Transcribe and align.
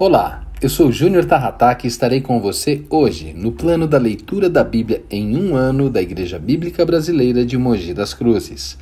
Olá, 0.00 0.46
eu 0.62 0.68
sou 0.68 0.92
Júnior 0.92 1.24
Tarrataque 1.24 1.84
e 1.84 1.88
estarei 1.88 2.20
com 2.20 2.40
você 2.40 2.84
hoje 2.88 3.32
no 3.32 3.50
plano 3.50 3.84
da 3.84 3.98
leitura 3.98 4.48
da 4.48 4.62
Bíblia 4.62 5.02
em 5.10 5.36
um 5.36 5.56
ano 5.56 5.90
da 5.90 6.00
Igreja 6.00 6.38
Bíblica 6.38 6.86
Brasileira 6.86 7.44
de 7.44 7.58
Mogi 7.58 7.92
das 7.92 8.14
Cruzes. 8.14 8.78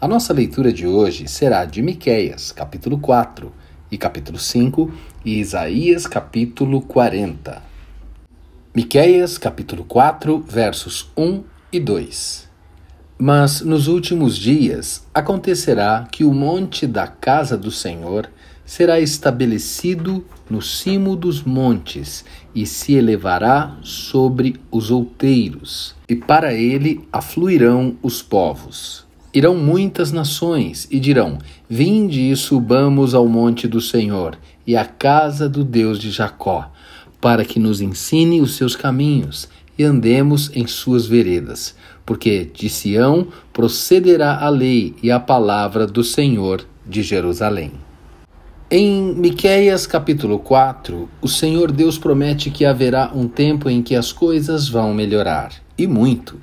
A 0.00 0.06
nossa 0.06 0.32
leitura 0.32 0.72
de 0.72 0.86
hoje 0.86 1.26
será 1.26 1.64
de 1.64 1.82
Miqueias, 1.82 2.52
capítulo 2.52 2.98
4, 2.98 3.52
e 3.90 3.98
capítulo 3.98 4.38
5, 4.38 4.92
e 5.24 5.40
Isaías, 5.40 6.06
capítulo 6.06 6.80
40. 6.82 7.60
Miqueias, 8.72 9.38
capítulo 9.38 9.82
4, 9.82 10.38
versos 10.38 11.10
1 11.16 11.42
e 11.72 11.80
2. 11.80 12.48
Mas 13.18 13.60
nos 13.62 13.88
últimos 13.88 14.38
dias 14.38 15.04
acontecerá 15.12 16.06
que 16.12 16.22
o 16.22 16.32
monte 16.32 16.86
da 16.86 17.08
casa 17.08 17.58
do 17.58 17.72
Senhor 17.72 18.30
será 18.64 19.00
estabelecido 19.00 20.24
no 20.50 20.60
cimo 20.60 21.14
dos 21.14 21.42
montes 21.42 22.24
e 22.54 22.66
se 22.66 22.94
elevará 22.94 23.78
sobre 23.82 24.56
os 24.70 24.90
outeiros, 24.90 25.94
e 26.08 26.16
para 26.16 26.52
ele 26.52 27.06
afluirão 27.12 27.96
os 28.02 28.20
povos. 28.20 29.08
Irão 29.32 29.56
muitas 29.56 30.10
nações 30.10 30.88
e 30.90 30.98
dirão: 30.98 31.38
Vinde 31.68 32.30
e 32.30 32.36
subamos 32.36 33.14
ao 33.14 33.28
monte 33.28 33.68
do 33.68 33.80
Senhor 33.80 34.36
e 34.66 34.76
à 34.76 34.84
casa 34.84 35.48
do 35.48 35.62
Deus 35.62 36.00
de 36.00 36.10
Jacó, 36.10 36.70
para 37.20 37.44
que 37.44 37.60
nos 37.60 37.80
ensine 37.80 38.40
os 38.40 38.56
seus 38.56 38.74
caminhos 38.74 39.48
e 39.78 39.84
andemos 39.84 40.50
em 40.54 40.66
suas 40.66 41.06
veredas, 41.06 41.76
porque 42.04 42.50
de 42.52 42.68
Sião 42.68 43.28
procederá 43.52 44.44
a 44.44 44.48
lei 44.48 44.96
e 45.00 45.12
a 45.12 45.20
palavra 45.20 45.86
do 45.86 46.02
Senhor 46.02 46.66
de 46.84 47.02
Jerusalém. 47.02 47.72
Em 48.72 49.12
Miqueias 49.16 49.84
capítulo 49.84 50.38
4, 50.38 51.08
o 51.20 51.26
Senhor 51.26 51.72
Deus 51.72 51.98
promete 51.98 52.52
que 52.52 52.64
haverá 52.64 53.10
um 53.12 53.26
tempo 53.26 53.68
em 53.68 53.82
que 53.82 53.96
as 53.96 54.12
coisas 54.12 54.68
vão 54.68 54.94
melhorar, 54.94 55.52
e 55.76 55.88
muito. 55.88 56.40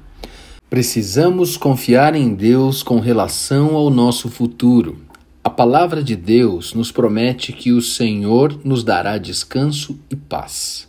Precisamos 0.69 1.55
confiar 1.55 2.15
em 2.15 2.35
Deus 2.35 2.83
com 2.83 2.99
relação 2.99 3.77
ao 3.77 3.89
nosso 3.89 4.27
futuro. 4.27 4.97
A 5.41 5.49
palavra 5.49 6.03
de 6.03 6.17
Deus 6.17 6.73
nos 6.73 6.91
promete 6.91 7.53
que 7.53 7.71
o 7.71 7.81
Senhor 7.81 8.59
nos 8.61 8.83
dará 8.83 9.17
descanso 9.17 9.97
e 10.09 10.15
paz. 10.17 10.85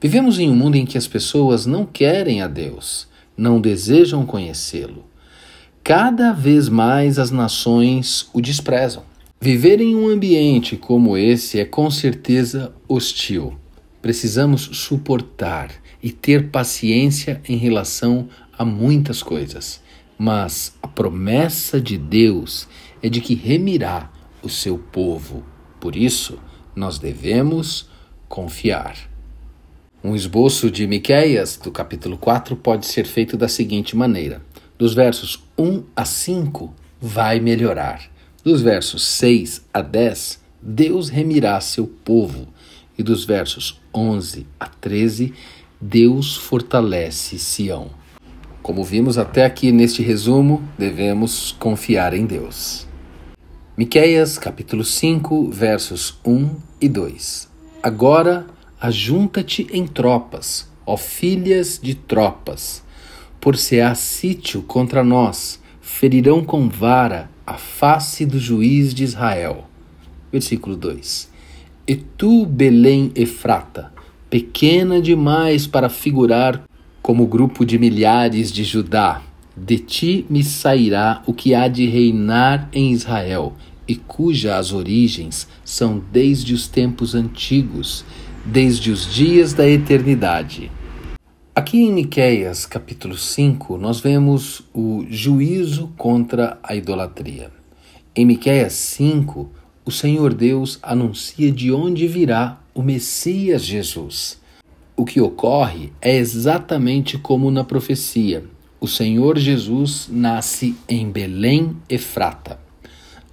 Vivemos 0.00 0.38
em 0.38 0.48
um 0.48 0.56
mundo 0.56 0.76
em 0.76 0.86
que 0.86 0.96
as 0.96 1.06
pessoas 1.06 1.66
não 1.66 1.84
querem 1.84 2.40
a 2.40 2.48
Deus, 2.48 3.06
não 3.36 3.60
desejam 3.60 4.24
conhecê-lo. 4.24 5.04
Cada 5.84 6.32
vez 6.32 6.70
mais 6.70 7.18
as 7.18 7.30
nações 7.30 8.30
o 8.32 8.40
desprezam. 8.40 9.02
Viver 9.40 9.80
em 9.80 9.94
um 9.94 10.08
ambiente 10.08 10.76
como 10.76 11.16
esse 11.16 11.60
é 11.60 11.64
com 11.64 11.88
certeza 11.92 12.74
hostil. 12.88 13.56
Precisamos 14.02 14.62
suportar 14.72 15.70
e 16.02 16.10
ter 16.10 16.50
paciência 16.50 17.40
em 17.48 17.56
relação 17.56 18.28
a 18.52 18.64
muitas 18.64 19.22
coisas, 19.22 19.80
mas 20.18 20.76
a 20.82 20.88
promessa 20.88 21.80
de 21.80 21.96
Deus 21.96 22.66
é 23.00 23.08
de 23.08 23.20
que 23.20 23.36
remirá 23.36 24.10
o 24.42 24.48
seu 24.48 24.76
povo. 24.76 25.44
Por 25.78 25.94
isso, 25.94 26.40
nós 26.74 26.98
devemos 26.98 27.88
confiar. 28.28 28.96
Um 30.02 30.16
esboço 30.16 30.68
de 30.68 30.84
Miqueias, 30.84 31.56
do 31.56 31.70
capítulo 31.70 32.18
4, 32.18 32.56
pode 32.56 32.86
ser 32.86 33.06
feito 33.06 33.36
da 33.36 33.46
seguinte 33.46 33.96
maneira: 33.96 34.42
dos 34.76 34.94
versos 34.94 35.44
1 35.56 35.84
a 35.94 36.04
5, 36.04 36.74
vai 37.00 37.38
melhorar 37.38 38.17
dos 38.48 38.62
versos 38.62 39.06
6 39.06 39.66
a 39.74 39.82
10, 39.82 40.40
Deus 40.62 41.10
remirá 41.10 41.60
seu 41.60 41.86
povo. 41.86 42.48
E 42.96 43.02
dos 43.02 43.22
versos 43.26 43.78
11 43.94 44.46
a 44.58 44.66
13, 44.66 45.34
Deus 45.78 46.34
fortalece 46.34 47.38
Sião. 47.38 47.90
Como 48.62 48.82
vimos 48.82 49.18
até 49.18 49.44
aqui 49.44 49.70
neste 49.70 50.02
resumo, 50.02 50.66
devemos 50.78 51.54
confiar 51.58 52.14
em 52.14 52.24
Deus. 52.24 52.86
Miqueias, 53.76 54.38
capítulo 54.38 54.82
5, 54.82 55.50
versos 55.50 56.18
1 56.24 56.48
e 56.80 56.88
2. 56.88 57.50
Agora 57.82 58.46
ajunta-te 58.80 59.66
em 59.70 59.86
tropas, 59.86 60.66
ó 60.86 60.96
filhas 60.96 61.78
de 61.80 61.94
tropas, 61.94 62.82
por 63.38 63.58
se 63.58 63.78
há 63.78 63.94
sítio 63.94 64.62
contra 64.62 65.04
nós, 65.04 65.60
ferirão 65.82 66.42
com 66.42 66.66
vara 66.66 67.28
a 67.48 67.54
face 67.54 68.26
do 68.26 68.38
juiz 68.38 68.92
de 68.92 69.04
Israel. 69.04 69.64
Versículo 70.30 70.76
2: 70.76 71.30
E 71.86 71.96
tu, 71.96 72.44
Belém 72.44 73.10
Efrata, 73.14 73.90
pequena 74.28 75.00
demais 75.00 75.66
para 75.66 75.88
figurar 75.88 76.62
como 77.00 77.26
grupo 77.26 77.64
de 77.64 77.78
milhares 77.78 78.52
de 78.52 78.64
Judá, 78.64 79.22
de 79.56 79.78
ti 79.78 80.26
me 80.28 80.44
sairá 80.44 81.22
o 81.26 81.32
que 81.32 81.54
há 81.54 81.68
de 81.68 81.86
reinar 81.86 82.68
em 82.70 82.92
Israel, 82.92 83.54
e 83.88 83.96
cujas 83.96 84.70
origens 84.70 85.48
são 85.64 86.02
desde 86.12 86.52
os 86.52 86.68
tempos 86.68 87.14
antigos, 87.14 88.04
desde 88.44 88.90
os 88.90 89.10
dias 89.10 89.54
da 89.54 89.66
eternidade. 89.66 90.70
Aqui 91.58 91.78
em 91.78 91.92
Miqueias, 91.92 92.64
capítulo 92.64 93.16
5, 93.16 93.78
nós 93.78 93.98
vemos 93.98 94.62
o 94.72 95.04
juízo 95.10 95.88
contra 95.96 96.56
a 96.62 96.76
idolatria. 96.76 97.50
Em 98.14 98.24
Miqueias 98.24 98.74
5, 98.74 99.50
o 99.84 99.90
Senhor 99.90 100.34
Deus 100.34 100.78
anuncia 100.80 101.50
de 101.50 101.72
onde 101.72 102.06
virá 102.06 102.60
o 102.72 102.80
Messias 102.80 103.64
Jesus. 103.64 104.40
O 104.96 105.04
que 105.04 105.20
ocorre 105.20 105.92
é 106.00 106.16
exatamente 106.16 107.18
como 107.18 107.50
na 107.50 107.64
profecia. 107.64 108.44
O 108.80 108.86
Senhor 108.86 109.36
Jesus 109.36 110.08
nasce 110.08 110.76
em 110.88 111.10
Belém 111.10 111.76
Efrata. 111.88 112.60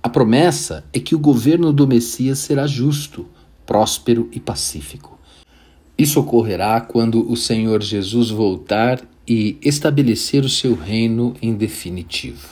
A 0.01 0.09
promessa 0.09 0.83
é 0.91 0.99
que 0.99 1.13
o 1.13 1.19
governo 1.19 1.71
do 1.71 1.87
Messias 1.87 2.39
será 2.39 2.65
justo, 2.65 3.27
próspero 3.67 4.27
e 4.31 4.39
pacífico. 4.39 5.14
Isso 5.97 6.19
ocorrerá 6.19 6.81
quando 6.81 7.31
o 7.31 7.37
Senhor 7.37 7.81
Jesus 7.81 8.29
voltar 8.29 9.01
e 9.25 9.57
estabelecer 9.61 10.43
o 10.43 10.49
seu 10.49 10.75
reino 10.75 11.33
em 11.41 11.53
definitivo. 11.53 12.49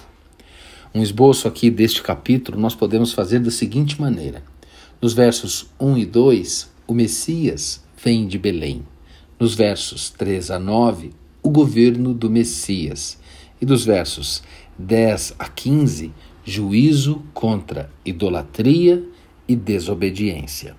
Um 0.96 1.02
esboço 1.02 1.48
aqui 1.48 1.70
deste 1.70 2.02
capítulo 2.02 2.58
nós 2.58 2.74
podemos 2.74 3.12
fazer 3.12 3.40
da 3.40 3.52
seguinte 3.52 4.00
maneira: 4.00 4.42
nos 5.02 5.14
versos 5.14 5.70
1 5.78 5.98
e 5.98 6.06
2, 6.06 6.72
o 6.88 6.94
Messias 6.94 7.84
vem 8.02 8.28
de 8.28 8.38
Belém. 8.38 8.84
Nos 9.38 9.56
versos 9.56 10.10
3 10.12 10.52
a 10.52 10.60
9, 10.60 11.12
o 11.42 11.50
governo 11.50 12.14
do 12.14 12.30
Messias. 12.30 13.20
E 13.60 13.66
dos 13.66 13.84
versos 13.84 14.42
10 14.78 15.36
a 15.38 15.50
15, 15.50 16.14
juízo 16.46 17.24
contra 17.34 17.90
idolatria 18.06 19.04
e 19.48 19.56
desobediência. 19.56 20.76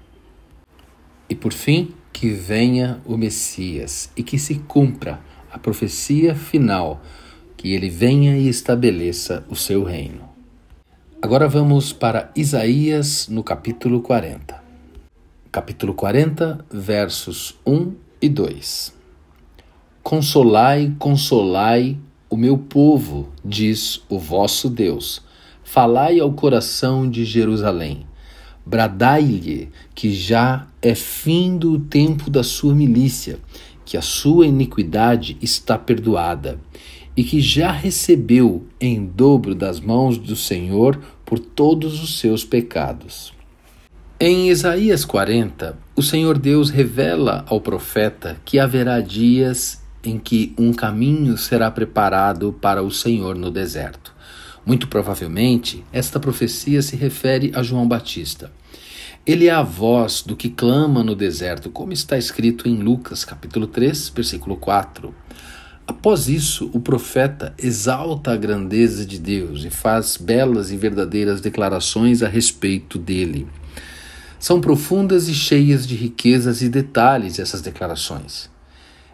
E 1.29 1.35
por 1.35 1.53
fim, 1.53 1.93
que 2.15 2.31
venha 2.31 3.01
o 3.05 3.17
Messias 3.17 4.09
e 4.17 4.23
que 4.23 4.39
se 4.39 4.55
cumpra 4.55 5.19
a 5.53 5.59
profecia 5.59 6.33
final, 6.33 7.03
que 7.57 7.75
ele 7.75 7.91
venha 7.91 8.39
e 8.39 8.49
estabeleça 8.49 9.45
o 9.51 9.57
seu 9.57 9.83
reino. 9.83 10.23
Agora 11.21 11.49
vamos 11.49 11.93
para 11.93 12.31
Isaías 12.37 13.27
no 13.27 13.43
capítulo 13.43 14.01
40. 14.01 14.63
Capítulo 15.51 15.93
40, 15.93 16.65
versos 16.71 17.59
1 17.67 17.93
e 18.23 18.29
2. 18.29 18.95
Consolai, 20.01 20.95
consolai 21.01 21.99
o 22.31 22.37
meu 22.37 22.57
povo, 22.57 23.29
diz 23.45 24.01
o 24.09 24.21
vosso 24.21 24.71
Deus. 24.71 25.21
Falai 25.65 26.21
ao 26.21 26.33
coração 26.33 27.11
de 27.11 27.25
Jerusalém 27.25 28.07
Bradai-lhe 28.67 29.69
que 29.95 30.13
já 30.13 30.67
é 30.81 30.95
fim 30.95 31.57
do 31.59 31.78
tempo 31.78 32.31
da 32.31 32.43
sua 32.43 32.75
milícia, 32.75 33.39
que 33.84 33.97
a 33.97 34.03
sua 34.03 34.47
iniquidade 34.47 35.37
está 35.43 35.77
perdoada, 35.77 36.59
e 37.16 37.22
que 37.22 37.41
já 37.41 37.71
recebeu 37.71 38.66
em 38.81 39.05
dobro 39.05 39.55
das 39.55 39.78
mãos 39.81 40.19
do 40.19 40.34
Senhor 40.34 40.99
por 41.25 41.39
todos 41.39 42.03
os 42.03 42.19
seus 42.19 42.45
pecados. 42.45 43.33
Em 44.19 44.49
Isaías 44.49 45.05
40, 45.05 45.78
o 45.95 46.03
Senhor 46.03 46.39
Deus 46.39 46.71
revela 46.71 47.45
ao 47.47 47.60
profeta 47.60 48.37
que 48.45 48.59
haverá 48.59 49.01
dias 49.01 49.83
em 50.03 50.19
que 50.19 50.55
um 50.59 50.72
caminho 50.72 51.37
será 51.37 51.71
preparado 51.71 52.53
para 52.60 52.83
o 52.83 52.91
Senhor 52.91 53.34
no 53.34 53.51
deserto. 53.51 54.15
Muito 54.66 54.89
provavelmente, 54.89 55.84
esta 55.93 56.19
profecia 56.19 56.81
se 56.81 56.97
refere 56.97 57.53
a 57.55 57.63
João 57.63 57.87
Batista. 57.87 58.51
Ele 59.27 59.47
é 59.47 59.51
a 59.51 59.63
voz 59.63 60.22
do 60.22 60.37
que 60.37 60.49
clama 60.49 61.03
no 61.03 61.15
deserto, 61.15 61.71
como 61.71 61.93
está 61.93 62.16
escrito 62.16 62.69
em 62.69 62.77
Lucas, 62.77 63.25
capítulo 63.25 63.66
3, 63.66 64.11
versículo 64.11 64.57
4. 64.57 65.15
Após 65.87 66.28
isso, 66.28 66.71
o 66.72 66.81
profeta 66.81 67.55
exalta 67.59 68.33
a 68.33 68.37
grandeza 68.37 69.05
de 69.05 69.19
Deus 69.19 69.65
e 69.65 69.71
faz 69.71 70.16
belas 70.16 70.71
e 70.71 70.77
verdadeiras 70.77 71.43
declarações 71.43 72.22
a 72.22 72.28
respeito 72.28 72.99
dele. 72.99 73.47
São 74.39 74.60
profundas 74.60 75.28
e 75.28 75.34
cheias 75.34 75.87
de 75.87 75.95
riquezas 75.95 76.63
e 76.63 76.71
detalhes 76.71 77.39
essas 77.39 77.60
declarações. 77.60 78.51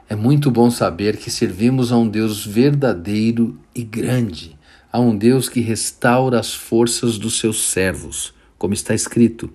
É 0.08 0.16
muito 0.16 0.50
bom 0.50 0.70
saber 0.70 1.16
que 1.16 1.30
servimos 1.30 1.92
a 1.92 1.96
um 1.96 2.08
Deus 2.08 2.44
verdadeiro 2.44 3.58
e 3.74 3.82
grande, 3.84 4.56
a 4.92 4.98
um 4.98 5.16
Deus 5.16 5.48
que 5.48 5.60
restaura 5.60 6.38
as 6.38 6.52
forças 6.52 7.18
dos 7.18 7.38
seus 7.38 7.68
servos, 7.68 8.34
como 8.58 8.74
está 8.74 8.94
escrito: 8.94 9.50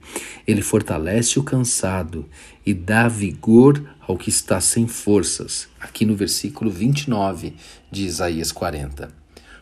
Ele 0.48 0.62
fortalece 0.62 1.38
o 1.38 1.44
cansado 1.44 2.26
e 2.66 2.74
dá 2.74 3.08
vigor 3.08 3.84
ao 4.08 4.18
que 4.18 4.30
está 4.30 4.62
sem 4.62 4.88
forças, 4.88 5.68
aqui 5.80 6.06
no 6.06 6.16
versículo 6.16 6.72
29 6.72 7.54
de 7.92 8.06
Isaías 8.06 8.52
40. 8.52 9.10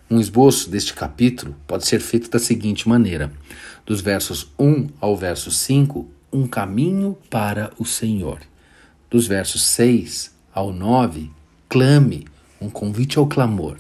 Um 0.10 0.20
esboço 0.20 0.70
deste 0.70 0.94
capítulo 0.94 1.56
pode 1.66 1.88
ser 1.88 2.00
feito 2.00 2.30
da 2.30 2.40
seguinte 2.40 2.88
maneira: 2.88 3.32
dos 3.86 4.02
versos 4.02 4.52
1 4.60 4.90
ao 5.00 5.18
verso 5.18 5.50
5, 5.50 6.08
um 6.32 6.48
caminho 6.48 7.18
para 7.30 7.72
o 7.80 7.86
Senhor. 7.86 8.40
Dos 9.10 9.28
versos 9.28 9.64
6 9.64 10.34
ao 10.54 10.72
9, 10.72 11.32
clame, 11.68 12.28
um 12.62 12.70
convite 12.70 13.18
ao 13.18 13.28
clamor. 13.28 13.78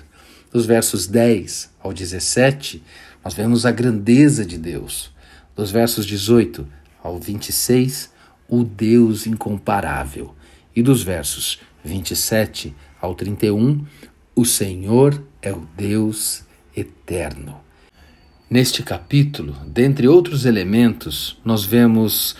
Dos 0.53 0.67
versos 0.67 1.07
10 1.07 1.71
ao 1.81 1.91
17, 1.91 2.83
nós 3.25 3.33
vemos 3.33 3.65
a 3.65 3.71
grandeza 3.71 4.45
de 4.45 4.55
Deus. 4.55 5.11
Dos 5.55 5.71
versos 5.71 6.05
18 6.05 6.67
ao 7.01 7.19
26, 7.19 8.11
o 8.47 8.63
Deus 8.63 9.25
incomparável. 9.25 10.35
E 10.75 10.83
dos 10.83 11.01
versos 11.01 11.59
27 11.83 12.75
ao 13.01 13.15
31, 13.15 13.83
o 14.35 14.45
Senhor 14.45 15.23
é 15.41 15.51
o 15.51 15.67
Deus 15.75 16.43
eterno. 16.77 17.59
Neste 18.47 18.83
capítulo, 18.83 19.55
dentre 19.65 20.07
outros 20.07 20.45
elementos, 20.45 21.35
nós 21.43 21.65
vemos 21.65 22.35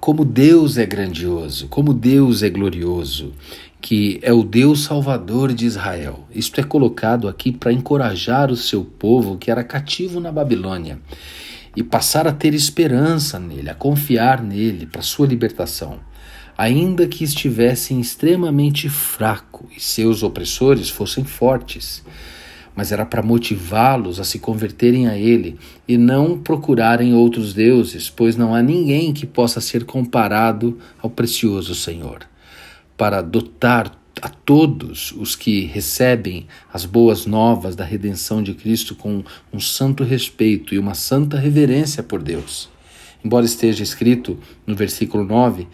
como 0.00 0.24
Deus 0.24 0.78
é 0.78 0.86
grandioso, 0.86 1.68
como 1.68 1.92
Deus 1.92 2.42
é 2.42 2.48
glorioso, 2.48 3.32
que 3.80 4.18
é 4.22 4.32
o 4.32 4.42
Deus 4.42 4.84
Salvador 4.84 5.52
de 5.52 5.66
Israel. 5.66 6.26
Isto 6.34 6.60
é 6.60 6.64
colocado 6.64 7.28
aqui 7.28 7.52
para 7.52 7.72
encorajar 7.72 8.50
o 8.50 8.56
seu 8.56 8.84
povo 8.84 9.36
que 9.36 9.50
era 9.50 9.62
cativo 9.62 10.20
na 10.20 10.32
Babilônia 10.32 10.98
e 11.76 11.82
passar 11.82 12.26
a 12.26 12.32
ter 12.32 12.54
esperança 12.54 13.38
nele, 13.38 13.70
a 13.70 13.74
confiar 13.74 14.42
nele 14.42 14.86
para 14.86 15.02
sua 15.02 15.26
libertação. 15.26 16.00
Ainda 16.56 17.06
que 17.06 17.22
estivessem 17.22 18.00
extremamente 18.00 18.88
fraco 18.88 19.68
e 19.76 19.80
seus 19.80 20.22
opressores 20.22 20.88
fossem 20.88 21.24
fortes 21.24 22.02
mas 22.78 22.92
era 22.92 23.04
para 23.04 23.24
motivá-los 23.24 24.20
a 24.20 24.24
se 24.24 24.38
converterem 24.38 25.08
a 25.08 25.18
ele 25.18 25.58
e 25.88 25.98
não 25.98 26.38
procurarem 26.38 27.12
outros 27.12 27.52
deuses, 27.52 28.08
pois 28.08 28.36
não 28.36 28.54
há 28.54 28.62
ninguém 28.62 29.12
que 29.12 29.26
possa 29.26 29.60
ser 29.60 29.84
comparado 29.84 30.78
ao 31.02 31.10
precioso 31.10 31.74
Senhor. 31.74 32.20
Para 32.96 33.20
dotar 33.20 34.00
a 34.22 34.28
todos 34.28 35.10
os 35.10 35.34
que 35.34 35.62
recebem 35.62 36.46
as 36.72 36.84
boas 36.84 37.26
novas 37.26 37.74
da 37.74 37.82
redenção 37.82 38.44
de 38.44 38.54
Cristo 38.54 38.94
com 38.94 39.24
um 39.52 39.58
santo 39.58 40.04
respeito 40.04 40.72
e 40.72 40.78
uma 40.78 40.94
santa 40.94 41.36
reverência 41.36 42.00
por 42.00 42.22
Deus. 42.22 42.68
Embora 43.24 43.44
esteja 43.44 43.82
escrito 43.82 44.38
no 44.64 44.76
versículo 44.76 45.24
9, 45.24 45.66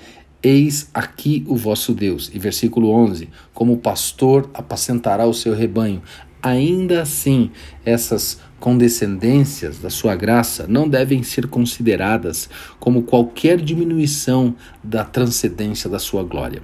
Eis 0.42 0.90
aqui 0.92 1.42
o 1.48 1.56
vosso 1.56 1.94
Deus. 1.94 2.30
E 2.34 2.38
versículo 2.38 2.90
11: 2.90 3.30
Como 3.54 3.72
o 3.72 3.78
pastor 3.78 4.50
apacentará 4.52 5.26
o 5.26 5.32
seu 5.32 5.54
rebanho, 5.54 6.02
ainda 6.44 7.00
assim, 7.00 7.50
essas 7.86 8.38
condescendências 8.60 9.78
da 9.78 9.88
sua 9.88 10.14
graça 10.14 10.66
não 10.68 10.86
devem 10.86 11.22
ser 11.22 11.46
consideradas 11.46 12.50
como 12.78 13.02
qualquer 13.02 13.58
diminuição 13.58 14.54
da 14.82 15.04
transcendência 15.04 15.88
da 15.88 15.98
sua 15.98 16.22
glória. 16.22 16.62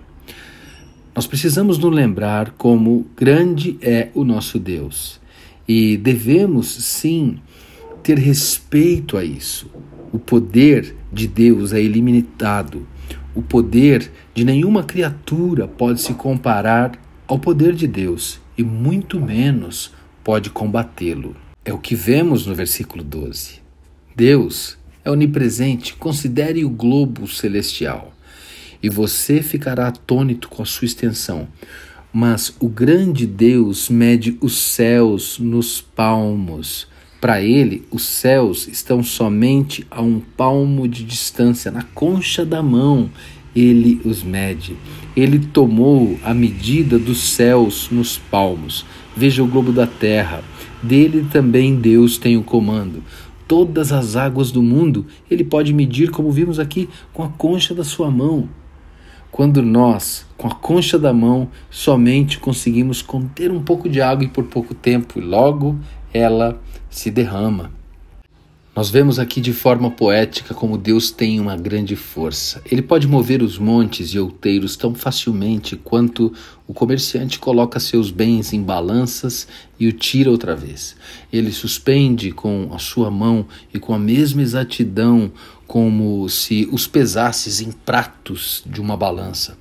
Nós 1.16 1.26
precisamos 1.26 1.78
nos 1.78 1.92
lembrar 1.92 2.52
como 2.52 3.06
grande 3.16 3.78
é 3.80 4.10
o 4.14 4.22
nosso 4.22 4.58
Deus 4.58 5.18
e 5.66 5.96
devemos 5.96 6.68
sim 6.68 7.38
ter 8.02 8.18
respeito 8.18 9.16
a 9.16 9.24
isso. 9.24 9.70
O 10.12 10.18
poder 10.18 10.94
de 11.10 11.26
Deus 11.26 11.72
é 11.72 11.82
ilimitado. 11.82 12.86
O 13.34 13.40
poder 13.40 14.10
de 14.34 14.44
nenhuma 14.44 14.82
criatura 14.82 15.66
pode 15.66 16.02
se 16.02 16.12
comparar 16.14 16.92
ao 17.26 17.38
poder 17.38 17.74
de 17.74 17.86
Deus 17.86 18.40
e 18.60 18.62
muito 18.62 19.18
menos 19.18 19.90
pode 20.22 20.50
combatê-lo. 20.50 21.34
É 21.64 21.72
o 21.72 21.78
que 21.78 21.94
vemos 21.94 22.46
no 22.46 22.54
versículo 22.54 23.02
12. 23.02 23.60
Deus 24.14 24.76
é 25.02 25.10
onipresente, 25.10 25.94
considere 25.94 26.62
o 26.62 26.68
globo 26.68 27.26
celestial, 27.26 28.12
e 28.82 28.90
você 28.90 29.42
ficará 29.42 29.88
atônito 29.88 30.46
com 30.50 30.62
a 30.62 30.66
sua 30.66 30.84
extensão. 30.84 31.48
Mas 32.12 32.54
o 32.60 32.68
grande 32.68 33.26
Deus 33.26 33.88
mede 33.88 34.36
os 34.42 34.58
céus 34.58 35.38
nos 35.38 35.80
palmos. 35.80 36.86
Para 37.18 37.40
ele, 37.40 37.86
os 37.90 38.04
céus 38.04 38.68
estão 38.68 39.02
somente 39.02 39.86
a 39.90 40.02
um 40.02 40.20
palmo 40.20 40.86
de 40.86 41.02
distância, 41.02 41.70
na 41.70 41.82
concha 41.82 42.44
da 42.44 42.62
mão, 42.62 43.10
ele 43.54 44.00
os 44.04 44.22
mede. 44.22 44.76
Ele 45.16 45.38
tomou 45.38 46.18
a 46.24 46.32
medida 46.32 46.98
dos 46.98 47.30
céus 47.30 47.88
nos 47.90 48.18
palmos. 48.18 48.84
Veja 49.16 49.42
o 49.42 49.46
globo 49.46 49.72
da 49.72 49.86
terra. 49.86 50.42
Dele 50.82 51.26
também 51.30 51.76
Deus 51.76 52.16
tem 52.16 52.36
o 52.36 52.42
comando. 52.42 53.02
Todas 53.46 53.92
as 53.92 54.14
águas 54.14 54.52
do 54.52 54.62
mundo 54.62 55.06
ele 55.30 55.42
pode 55.42 55.72
medir, 55.72 56.10
como 56.10 56.30
vimos 56.30 56.58
aqui, 56.60 56.88
com 57.12 57.22
a 57.22 57.28
concha 57.28 57.74
da 57.74 57.84
sua 57.84 58.10
mão. 58.10 58.48
Quando 59.30 59.62
nós, 59.62 60.26
com 60.36 60.48
a 60.48 60.54
concha 60.54 60.98
da 60.98 61.12
mão, 61.12 61.48
somente 61.70 62.38
conseguimos 62.38 63.02
conter 63.02 63.50
um 63.50 63.62
pouco 63.62 63.88
de 63.88 64.00
água 64.00 64.24
e 64.24 64.28
por 64.28 64.44
pouco 64.44 64.74
tempo, 64.74 65.18
e 65.18 65.22
logo 65.22 65.78
ela 66.12 66.60
se 66.88 67.10
derrama. 67.10 67.79
Nós 68.74 68.88
vemos 68.88 69.18
aqui 69.18 69.40
de 69.40 69.52
forma 69.52 69.90
poética 69.90 70.54
como 70.54 70.78
Deus 70.78 71.10
tem 71.10 71.40
uma 71.40 71.56
grande 71.56 71.96
força. 71.96 72.62
Ele 72.70 72.80
pode 72.80 73.06
mover 73.08 73.42
os 73.42 73.58
montes 73.58 74.10
e 74.10 74.18
outeiros 74.18 74.76
tão 74.76 74.94
facilmente 74.94 75.74
quanto 75.74 76.32
o 76.68 76.72
comerciante 76.72 77.40
coloca 77.40 77.80
seus 77.80 78.12
bens 78.12 78.52
em 78.52 78.62
balanças 78.62 79.48
e 79.78 79.88
o 79.88 79.92
tira 79.92 80.30
outra 80.30 80.54
vez. 80.54 80.94
Ele 81.32 81.50
suspende 81.50 82.30
com 82.30 82.70
a 82.72 82.78
sua 82.78 83.10
mão 83.10 83.44
e 83.74 83.78
com 83.80 83.92
a 83.92 83.98
mesma 83.98 84.40
exatidão 84.40 85.32
como 85.66 86.28
se 86.28 86.68
os 86.70 86.86
pesasses 86.86 87.60
em 87.60 87.72
pratos 87.72 88.62
de 88.64 88.80
uma 88.80 88.96
balança. 88.96 89.58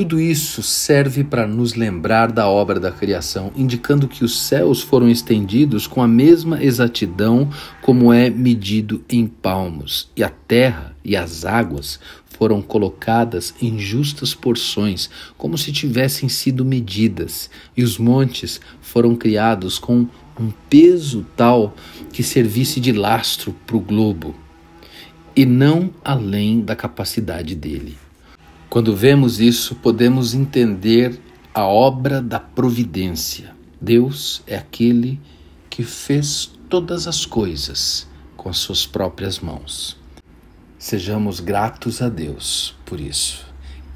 Tudo 0.00 0.18
isso 0.18 0.62
serve 0.62 1.22
para 1.22 1.46
nos 1.46 1.74
lembrar 1.74 2.32
da 2.32 2.48
obra 2.48 2.80
da 2.80 2.90
criação, 2.90 3.52
indicando 3.54 4.08
que 4.08 4.24
os 4.24 4.40
céus 4.40 4.80
foram 4.80 5.10
estendidos 5.10 5.86
com 5.86 6.00
a 6.00 6.08
mesma 6.08 6.64
exatidão 6.64 7.50
como 7.82 8.10
é 8.10 8.30
medido 8.30 9.04
em 9.10 9.26
palmos, 9.26 10.10
e 10.16 10.24
a 10.24 10.30
terra 10.30 10.96
e 11.04 11.14
as 11.14 11.44
águas 11.44 12.00
foram 12.30 12.62
colocadas 12.62 13.54
em 13.60 13.78
justas 13.78 14.32
porções, 14.32 15.10
como 15.36 15.58
se 15.58 15.70
tivessem 15.70 16.30
sido 16.30 16.64
medidas, 16.64 17.50
e 17.76 17.82
os 17.82 17.98
montes 17.98 18.58
foram 18.80 19.14
criados 19.14 19.78
com 19.78 20.06
um 20.40 20.50
peso 20.70 21.26
tal 21.36 21.74
que 22.10 22.22
servisse 22.22 22.80
de 22.80 22.90
lastro 22.90 23.54
para 23.66 23.76
o 23.76 23.80
globo, 23.80 24.34
e 25.36 25.44
não 25.44 25.90
além 26.02 26.62
da 26.62 26.74
capacidade 26.74 27.54
dele. 27.54 27.98
Quando 28.70 28.94
vemos 28.94 29.40
isso, 29.40 29.74
podemos 29.74 30.32
entender 30.32 31.20
a 31.52 31.66
obra 31.66 32.22
da 32.22 32.38
providência. 32.38 33.52
Deus 33.80 34.44
é 34.46 34.56
aquele 34.56 35.20
que 35.68 35.82
fez 35.82 36.48
todas 36.68 37.08
as 37.08 37.26
coisas 37.26 38.06
com 38.36 38.48
as 38.48 38.58
suas 38.58 38.86
próprias 38.86 39.40
mãos. 39.40 39.96
Sejamos 40.78 41.40
gratos 41.40 42.00
a 42.00 42.08
Deus 42.08 42.76
por 42.86 43.00
isso. 43.00 43.44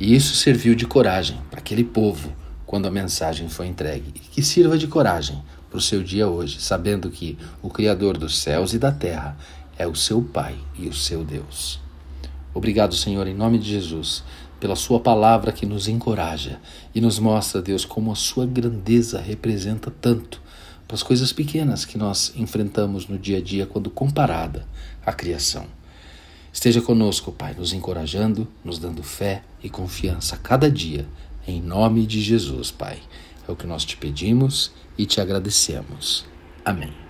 E 0.00 0.12
isso 0.12 0.34
serviu 0.34 0.74
de 0.74 0.86
coragem 0.86 1.40
para 1.48 1.60
aquele 1.60 1.84
povo 1.84 2.32
quando 2.66 2.86
a 2.86 2.90
mensagem 2.90 3.48
foi 3.48 3.68
entregue. 3.68 4.12
E 4.16 4.18
que 4.18 4.42
sirva 4.42 4.76
de 4.76 4.88
coragem 4.88 5.40
para 5.70 5.78
o 5.78 5.80
seu 5.80 6.02
dia 6.02 6.26
hoje, 6.26 6.60
sabendo 6.60 7.10
que 7.10 7.38
o 7.62 7.70
Criador 7.70 8.18
dos 8.18 8.38
céus 8.38 8.74
e 8.74 8.78
da 8.80 8.90
terra 8.90 9.36
é 9.78 9.86
o 9.86 9.94
seu 9.94 10.20
Pai 10.20 10.56
e 10.76 10.88
o 10.88 10.92
seu 10.92 11.24
Deus. 11.24 11.80
Obrigado, 12.52 12.94
Senhor, 12.94 13.26
em 13.26 13.34
nome 13.34 13.58
de 13.58 13.68
Jesus 13.68 14.24
pela 14.64 14.76
Sua 14.76 14.98
palavra 14.98 15.52
que 15.52 15.66
nos 15.66 15.88
encoraja 15.88 16.58
e 16.94 16.98
nos 16.98 17.18
mostra, 17.18 17.60
Deus, 17.60 17.84
como 17.84 18.10
a 18.10 18.14
Sua 18.14 18.46
grandeza 18.46 19.20
representa 19.20 19.90
tanto 19.90 20.40
para 20.88 20.94
as 20.94 21.02
coisas 21.02 21.34
pequenas 21.34 21.84
que 21.84 21.98
nós 21.98 22.32
enfrentamos 22.34 23.06
no 23.06 23.18
dia 23.18 23.36
a 23.36 23.40
dia 23.42 23.66
quando 23.66 23.90
comparada 23.90 24.66
à 25.04 25.12
criação. 25.12 25.66
Esteja 26.50 26.80
conosco, 26.80 27.30
Pai, 27.30 27.52
nos 27.52 27.74
encorajando, 27.74 28.48
nos 28.64 28.78
dando 28.78 29.02
fé 29.02 29.42
e 29.62 29.68
confiança 29.68 30.36
a 30.36 30.38
cada 30.38 30.70
dia, 30.70 31.06
em 31.46 31.60
nome 31.60 32.06
de 32.06 32.22
Jesus, 32.22 32.70
Pai. 32.70 33.00
É 33.46 33.52
o 33.52 33.56
que 33.56 33.66
nós 33.66 33.84
te 33.84 33.98
pedimos 33.98 34.72
e 34.96 35.04
te 35.04 35.20
agradecemos. 35.20 36.24
Amém. 36.64 37.03